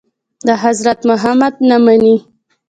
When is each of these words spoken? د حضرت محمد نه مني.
د 0.47 0.49
حضرت 0.63 0.99
محمد 1.09 1.55
نه 1.69 1.77
مني. 1.85 2.15